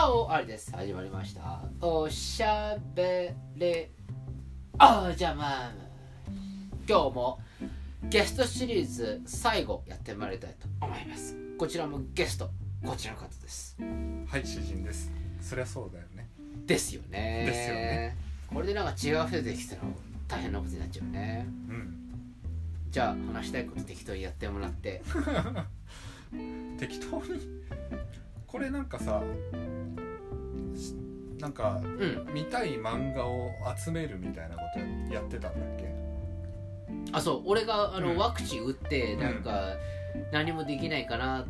[0.00, 1.60] どうもありです始まりました。
[1.82, 3.86] おしゃべり
[4.78, 5.72] あじゃあまあ
[6.88, 7.38] 今日も
[8.04, 11.36] ゲストシリーズ最後やってまいりたいと思います。
[11.58, 12.48] こちらもゲスト
[12.82, 13.76] こちらの方です。
[14.26, 15.12] はい詩人です。
[15.42, 16.30] そりゃそうだよね。
[16.64, 17.44] ですよね。
[17.46, 18.16] ですよね。
[18.48, 19.82] これでなんか違う人出てきたら
[20.26, 21.46] 大変なことになっちゃうね。
[21.68, 21.94] うん。
[22.90, 25.02] じゃあ話したいこと適当にやってもらって。
[26.80, 27.60] 適当に？
[28.46, 29.79] これなんかさし
[31.40, 32.28] なんかうん。
[32.34, 34.62] 見たい漫画を集めるみたいなこ
[35.08, 35.94] とやってたんだっけ？
[37.12, 37.42] あそう。
[37.46, 38.16] 俺があの、うん。
[38.16, 39.20] ワクチン打ってうん。
[39.20, 39.76] なんか
[40.32, 41.46] 何もできないかなっ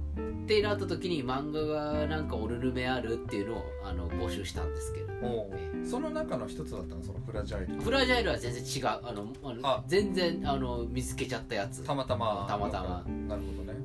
[0.47, 5.13] てなった時に漫画がなんかおるるめあるっていうのをあの募集したんですけれど。
[5.15, 5.87] も、おう。
[5.87, 7.03] その中の一つだったの？
[7.03, 7.81] そのフラジャイル。
[7.83, 8.87] フラジャイルは全然違う。
[9.03, 9.33] あの
[9.63, 11.83] あ全然あの見つけちゃったやつ。
[11.83, 12.47] たまたま。
[12.49, 13.05] たまたま。
[13.27, 13.79] なるほどね。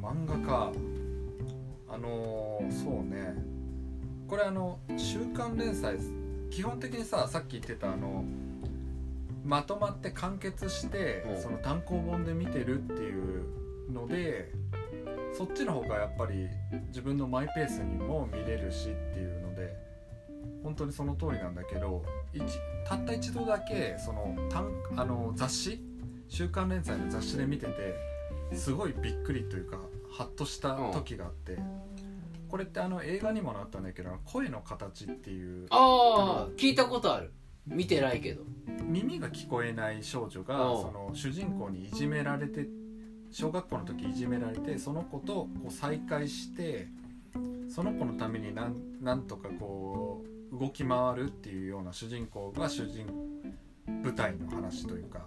[0.00, 0.72] 漫画か。
[0.72, 0.93] あ
[2.04, 3.34] のーそうね。
[4.28, 5.96] これあの週刊連載
[6.50, 8.24] 基本的にささっき言ってたあの
[9.44, 11.42] まとまって完結してうん。
[11.42, 13.44] その単行本で見てるっていう
[13.92, 14.52] ので
[15.32, 16.48] そっちの方がやっぱり
[16.88, 19.76] 自分のマイペースにも見れるしっていうので
[20.62, 22.42] 本当にその通りなんだけど一
[22.86, 25.80] たった一度だけその単あの雑誌
[26.28, 27.94] 週刊連載の雑誌で見てて
[28.54, 29.78] すごいびっくりというか
[30.10, 31.58] ハッとした時があって、
[32.54, 37.32] これってあの映画にもなったんだけど「声の形」っていうああ聞いたことある。
[37.66, 38.44] 見てないけど。
[38.84, 42.68] 耳が聞こえない少女がその主人公にいじめられて
[43.32, 46.86] 小学校の時いじめられてその子とこう再会して
[47.68, 53.08] その子のためになんなんとかこう動き回るっていうような主人公が主人
[53.84, 55.26] 舞台の話というか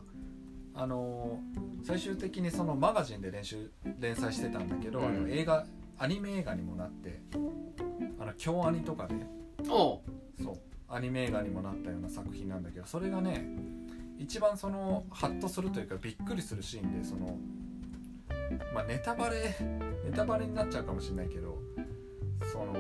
[0.73, 1.42] あの
[1.83, 5.05] 最終的にそのマガジンで練習連載してたんだけど、うん。
[5.08, 5.66] あの映画
[6.00, 7.22] アニメ映画にもなって
[8.20, 9.16] あの京アニとかで
[9.70, 10.02] おう。
[10.42, 10.58] そう
[10.89, 13.45] アニメ映画にもなったような作品なんだけどそれがね
[14.17, 17.38] 一番そのハッとするというかびっくりするシーンでその
[18.73, 19.55] まあネタバレ
[20.05, 21.58] ネタバレになっちゃうかもしれないけど
[22.52, 22.73] その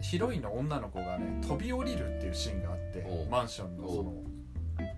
[0.00, 4.12] ヒロインの女の子がね飛び降りるっていうシーンがあってマンションのその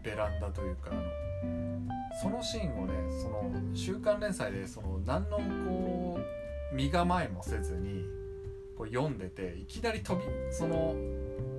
[0.02, 1.02] ベランダというかあの
[2.20, 5.99] そのシーンをねその週刊連載でその何のこう
[6.72, 8.04] 身構えもせずに
[8.76, 10.94] こう読んでていきなり飛びその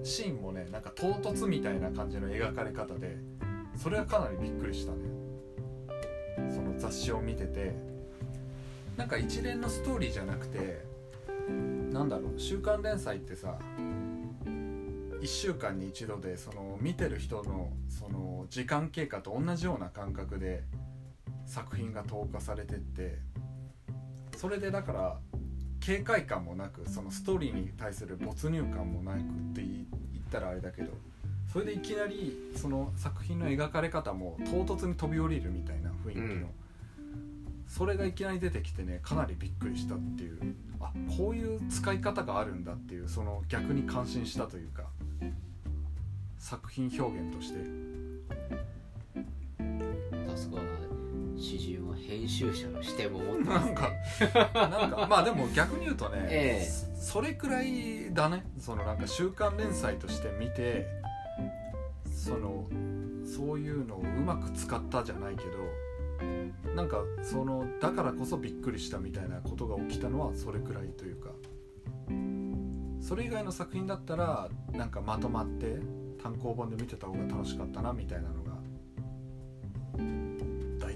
[0.03, 3.17] シーンもねなんか唐突みたいな感じの描かれ方で
[3.75, 4.99] それはかなりびっくりしたね。
[6.53, 7.91] その雑誌を見てて。
[8.97, 10.85] なんか一連のストーリーじゃなくて
[11.91, 13.57] なんだろう週刊連載ってさ
[14.45, 20.63] 1週間に一度でその見てる人のその時間経過と同じような感覚で
[21.45, 23.19] 作品が投下されてって
[24.41, 25.17] それでだから
[25.79, 29.21] 警戒感もなくそのストーリーに対する没入感もなくっ
[29.53, 29.85] て言
[30.19, 30.89] ったらあれだけど
[31.53, 36.47] それでいきなりその作品の描かれ方も唐突に飛び降りるみたいな雰囲気の、うん。
[37.67, 44.85] それがいきなり出てきてねかなりびっくりしたっていうあこういう使い方があるんだっていうその逆に感心したというか
[46.39, 47.59] 作品表現として。
[50.27, 50.49] さす
[51.41, 53.75] が詩人は編集者の視点も持ってますね。
[53.75, 56.65] なんかなんかまあでも逆に言うとね、 ええ。
[56.65, 58.45] そそれくらいだね。
[58.59, 60.87] そのなんか週刊連載として見て
[62.05, 62.67] その
[63.25, 71.31] そういうのをうまく使ったじゃないけどなんかそのだからこそびっくりしたみたいなことが起きたのはそれくらいというか。
[73.01, 75.79] それ以外の作品だったらなんかまとまって
[76.21, 78.40] 単行本で見てた方が楽しかったなみたいなの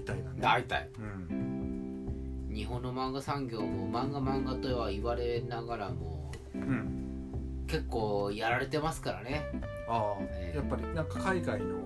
[0.06, 0.40] 体だね。
[0.40, 0.88] 大体。
[0.98, 2.48] うん。
[2.54, 7.64] 日本の漫画産業も漫画漫画とは言われながらもうん。
[7.66, 9.42] 結構やられてますからね。
[9.88, 10.56] ああ、ええ。
[10.56, 11.76] やっぱりなんか海外の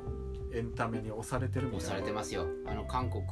[0.53, 1.85] エンタメに押されてるみたいな。
[1.87, 2.47] 押されてますよ。
[2.67, 3.23] あの韓国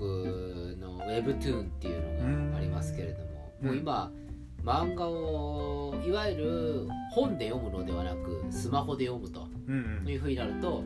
[0.81, 3.67] の Webtoon っていうのがありますけれども、うん。
[3.69, 4.12] もう今
[4.64, 10.05] 漫画をいわゆる本で読むのではなくスマホで読むとうん。
[10.08, 10.82] いうふうになると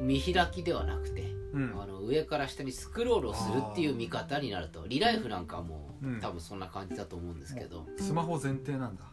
[0.00, 1.72] 見開きではなくて、うん。
[1.72, 6.20] うんあの上から下にスクロールをするっていう見方になるとリライフなんかも、うん。
[6.20, 9.04] 多分そんな感じだと思うんですけど、スマホ前提なんだ。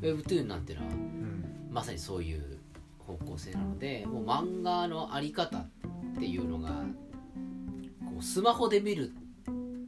[0.00, 1.68] Webtoon なんていうのはうん。
[1.70, 2.58] まさにそういう
[2.98, 5.66] 方向性なのでもう漫画のあり方っ
[6.18, 6.68] ていうのが
[8.04, 9.12] こうスマホで見る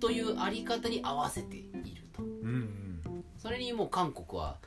[0.01, 1.63] というあり方に合わせてい
[1.95, 2.23] ると。
[2.23, 3.01] うん。
[3.39, 4.59] それにもう韓国は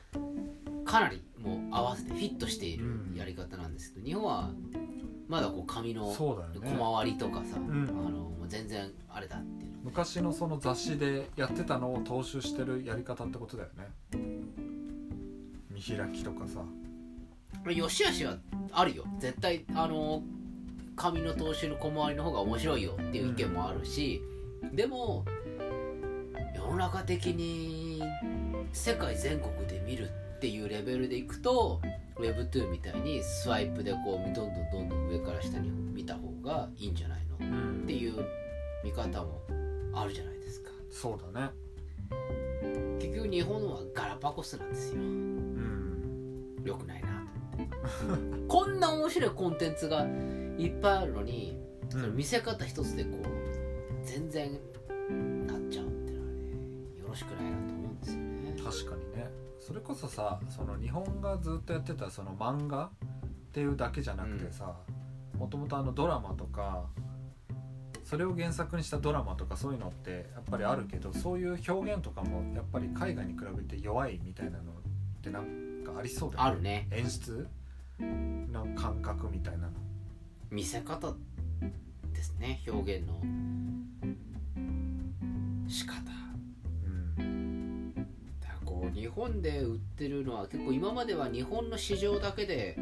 [0.84, 3.14] かなりもう合わせてフィットしているうん。
[3.16, 4.50] やり方なんですけど日本は
[5.28, 6.36] まだこう紙の小
[6.96, 7.88] 回りとかさ、ん。
[7.88, 9.78] あの全然あれれだっていうの。
[9.84, 13.88] 昔のその雑誌でやってたのを踏襲してるやり方ってことだよね。
[15.70, 16.64] 見開きとかさ。
[17.70, 18.36] よしあしは
[18.72, 19.04] あるよ。
[19.18, 20.22] 絶対あの
[20.96, 24.22] 紙の投資の小回りの方が面白いよっていう意見もあるし、
[24.72, 25.24] でも
[26.54, 28.02] 世の中的に
[28.72, 31.80] 世界全国で見るっていうレベルでいくと
[32.16, 37.36] Web2 みたいにスワイプでこうどんどんどんどん上から下に見た方がいいんじゃないの？
[37.40, 37.82] うん。
[37.82, 38.24] っていう
[38.84, 39.42] 見方も
[39.94, 40.70] あるじゃないですか。
[40.90, 41.50] そうだね。
[43.00, 45.00] 結局日本はガラパゴスなんですよ。
[45.00, 46.62] うん。
[46.64, 48.46] 良くないなと思って。
[48.48, 50.06] こんな面白いコンテンツが
[50.56, 51.58] いっぱいあるのに
[51.90, 54.52] その見せ方一つでこう全然
[55.46, 56.50] なっちゃうっていうのはね
[57.00, 58.54] よろしくないなと思うんですよね。
[58.64, 59.00] 確かに。
[59.02, 59.03] ね
[59.66, 62.90] それこそさその日本がずっとやってたその漫画っ
[63.52, 64.74] ていうだけじゃなくてさ
[65.38, 66.84] もともとあのドラマとか
[68.04, 74.64] それを原作にしたドラマとかそういうのってやっぱりあるけどそういう表現とかもやっぱり海外に比べて弱いみたいなのっ
[75.22, 76.50] てなんかありそうだよね。
[76.50, 76.86] あるね。
[76.90, 77.48] 演出？
[77.98, 79.72] の感覚みたいなの。
[80.50, 81.14] 見せ方
[82.12, 83.14] ですね表現の
[85.66, 85.94] 仕方
[88.94, 92.76] 日本で売ってるのは結構今までは日本の市場だけで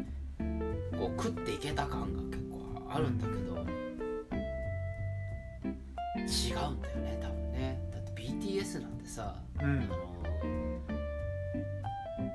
[0.97, 3.39] こう食っていけた感が結構あるんだけど、
[6.19, 7.79] 違うんだよね多分ね。
[7.91, 9.89] だって BTS なんてさあうん。
[9.89, 9.95] の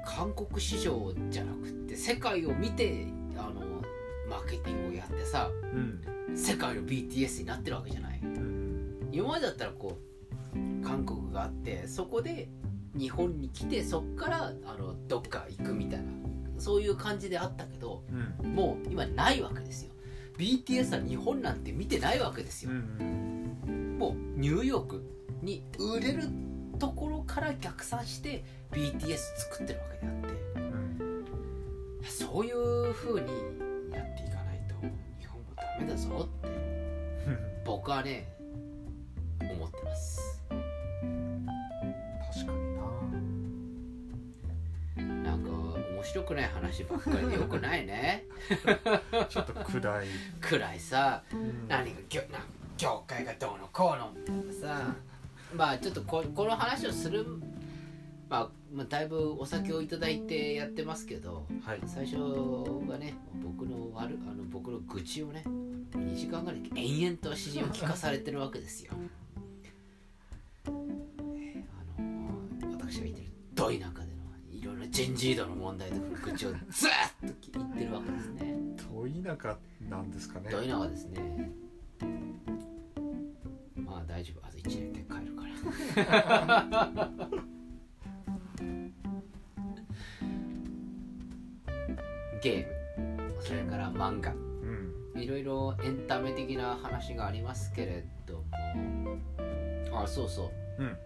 [0.04, 3.82] 韓国市場じゃなくって世界を見てあの
[4.28, 5.48] マーケティングをやってさ
[6.28, 6.36] うん。
[6.36, 8.18] 世界の BTS になってるわけじゃない。
[8.22, 9.08] うん。
[9.12, 9.98] 今までだったらこ
[10.52, 12.48] う韓国があってそこで
[12.98, 16.06] 日本に来てそっからあのどっか行くみたいな
[16.58, 18.02] そういう感じであったけど
[18.42, 18.54] うん。
[18.54, 19.92] もう今ないわけですよ。
[20.36, 25.04] BTS は日本なんて見てないわけですよ、うんもうニューヨーク
[25.42, 26.22] に売れる
[26.78, 30.60] ところから逆算して BTS 作ってるわけであって。
[30.60, 31.24] うん。
[32.04, 33.26] そういう風に
[33.92, 34.74] やっていかないと
[35.18, 36.48] 日本もダメだぞって。
[37.66, 38.37] 僕はね
[46.08, 48.24] 白くない話ばっかりでよくないね。
[49.28, 50.06] ちょっと暗い、
[50.40, 51.22] 暗いさ。
[51.32, 51.68] うん。
[51.68, 52.38] 何か業な
[52.78, 54.94] 業界がどうのこうのみたいなさ。
[55.54, 57.26] まあちょっとここの話をする、
[58.28, 61.80] まあ、まあだいぶお酒をいただいてやってますけどはい。
[61.86, 65.42] 最初はね僕の悪あの僕の愚痴をね
[65.92, 68.92] 2時間ぐらい延々と詩人を聞かされてるわけですよ。
[70.66, 71.62] えー
[71.98, 74.07] あの私が言ってるどい中でのいろいろ
[74.90, 76.62] 人事異動の問題とか愚痴をずーっ
[77.20, 78.54] と言ってるわけですね。
[78.92, 79.58] 遠い中
[79.88, 80.50] なんですかね。
[80.50, 81.50] どい中ですね。
[83.76, 84.46] まあ大丈夫。
[84.46, 85.44] あと1年で帰るか
[86.04, 87.10] ら。
[92.40, 93.34] ゲーム。
[93.40, 94.32] それから漫画。
[94.32, 95.20] うん。
[95.20, 98.44] いろいろエンタメ的な話がありますけれども。
[100.02, 100.82] あそうそう。
[100.82, 100.96] うん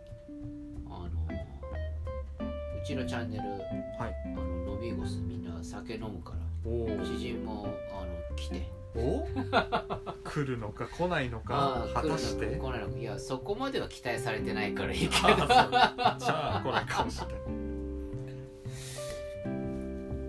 [2.84, 3.42] ちのチャンネル
[3.98, 4.14] はい。
[4.26, 8.68] あのノビーゴスみんな酒飲むからお知人もあの来て。
[8.94, 9.26] お
[10.28, 12.46] 来るのか来ないのかあ果たして？
[12.46, 12.98] 来るのか来ないのか。
[12.98, 15.12] いやそこまでは期待されてないからいいけど。
[15.12, 17.36] じゃあ来ないかもしれない。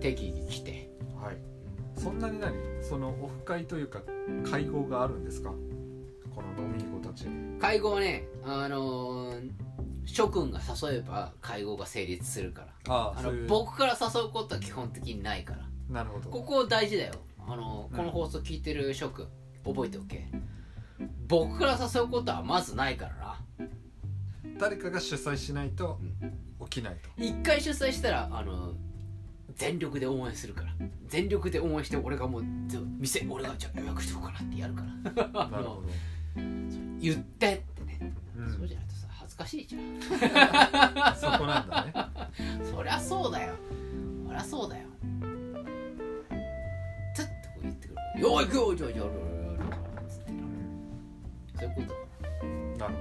[0.00, 0.90] 適宜来て。
[1.22, 1.36] はい。
[2.00, 2.54] そんなに何？
[2.82, 4.00] そのオフ会というか
[4.50, 5.50] 会合があるんですか？
[6.34, 7.26] この飲み子たち。
[7.60, 9.50] 会合はねあのー
[10.06, 13.12] 諸君が誘えば会合が成立するから。
[13.16, 15.60] あの僕から誘うことは基本的にないから。
[15.88, 16.30] なるほど。
[16.30, 17.14] ここ大事だよ。
[17.46, 17.96] あのうん。
[17.96, 19.26] この放送聞いてる諸君
[19.64, 20.28] 覚えておけ。
[21.26, 23.38] 僕から誘うことはまずないからな。
[24.58, 25.98] 誰かが主催しないと
[26.70, 27.22] 起きないと。
[27.22, 28.74] 一回主催したらあの
[29.56, 30.74] 全力で応援するから。
[31.06, 34.82] 全力で応援して俺がもうず店俺がじゃあ予約しておこうかなってやるか
[35.14, 35.48] ら。
[35.50, 35.84] なるほど、
[37.00, 37.64] 言って
[39.44, 40.00] かしいじゃん。
[41.16, 41.92] そこなんだね。
[42.70, 43.54] そりゃそうだよ。
[44.26, 44.88] そりゃそうだよ。
[47.14, 48.22] つってこう言ってくる。
[48.22, 49.06] よーい行くよじゃあじゃあ
[50.08, 50.32] つって
[51.58, 51.94] そういうこ
[52.40, 52.46] と
[52.78, 52.94] なる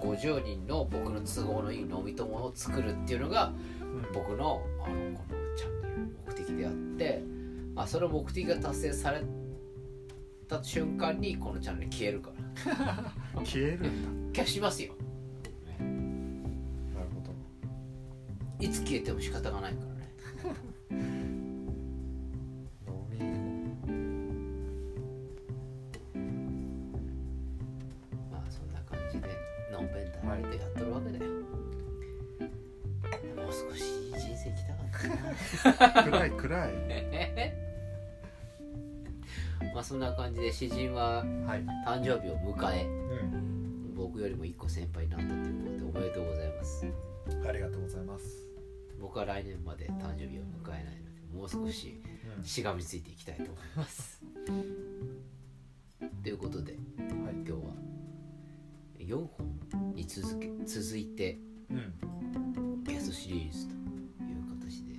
[0.00, 7.22] ほ50人の僕の都合のいい飲み友を作るっていうのがど、うん僕のあのこのチャンネルの目的であって、
[7.74, 9.22] まあ、その目的が達成され
[10.48, 12.30] た瞬間にこのチャンネル消えるか
[12.66, 13.12] ら
[13.44, 14.94] 消えるん消しますよ
[18.60, 20.14] いつ消えても仕方がないからね。
[22.86, 23.18] 飲 み
[28.30, 28.60] まあそ
[29.72, 31.30] 思ってやっとるわけだよ、
[33.36, 34.90] もう少しいい人生来たかっ
[36.02, 36.04] たな。
[36.04, 36.72] 暗 い暗い。
[39.74, 46.86] まあそんな感じで詩人ははい、誕生日を迎えうん、僕よりも1個先輩になったということでおめでとうございます。
[47.46, 48.49] ありがとうございます、
[49.00, 52.00] 僕は来年まで誕生日を迎えないのでもう少し
[52.38, 52.44] うん。
[52.44, 54.20] しがみついていきたいと思います。
[56.22, 56.82] ということではい。
[57.34, 57.58] 今日は
[58.98, 59.60] 4本
[59.94, 61.38] に続け続いて
[61.70, 61.92] うん、
[62.82, 63.80] ゲストシリーズという
[64.60, 64.94] 形で、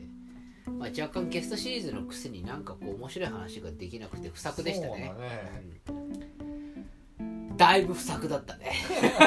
[0.72, 5.14] まあ、若干ゲストシリーズのくせになんかこう面白い話ができなくて不作でしたね。
[5.14, 5.30] だね。
[7.20, 7.58] うん。
[7.58, 8.72] だいぶ不作だったね。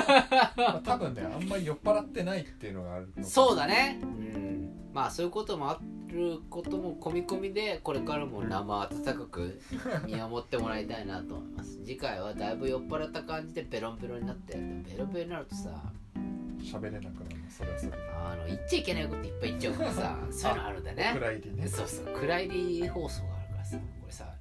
[0.57, 4.01] まあ、多分ねあんまり酔っ払ってないっていうのがあるそうだね。
[4.03, 4.14] うん
[4.95, 9.61] まあそういうこともあることも込み込みでこれからも生温かく
[10.07, 11.79] 見守ってもらいたいなと思います。
[11.85, 15.93] 次回はだいぶ酔っ払った感じでベロンベロンになってベロベロになるとさ
[16.61, 17.99] 喋れなくなるのそれはそれで。
[18.15, 21.11] あの言っちゃいけないこといっぱい言っちゃうからさ そういうのあるんだね。
[21.15, 21.67] 暗いりね。
[21.67, 24.33] そうそう暗いり放送があるからさこれさ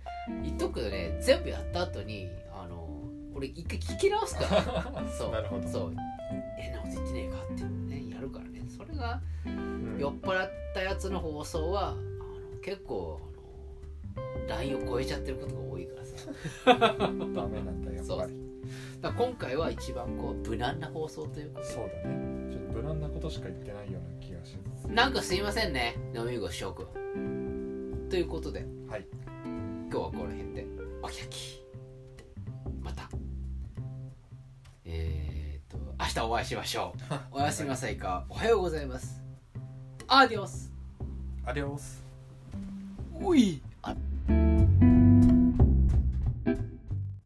[0.43, 2.87] 言っとくとね全部やった後にあの
[3.33, 5.03] 俺一回聞き直すから。
[5.09, 5.31] そう。
[5.31, 5.67] なるほど。
[5.67, 5.95] そう。
[6.59, 9.97] えなこと言ってねえかってねやるからねそれがうん。
[9.99, 11.99] 酔っ払ったやつの放送はあの
[12.61, 13.19] 結構
[14.15, 16.17] あのラインを超えちゃってることが多いからさ。
[17.33, 18.33] ダメなんだやっぱり。
[19.01, 22.51] だ今回は一番こう無難な放送ということそうだね。
[22.51, 24.87] ちょっと無難なことしか言ってないような気がします。
[24.87, 28.65] なんかすいませんね飲み子諸君ということで。
[28.87, 29.05] はい。
[29.91, 30.65] 今日はこの辺で
[31.01, 31.62] お開き
[36.21, 37.13] 日お会いしましょう。
[37.39, 38.25] おやすみなさいか。
[38.29, 39.21] おはようございます。
[40.07, 40.71] アディオス。
[41.45, 42.03] アディオス。
[43.13, 43.61] おい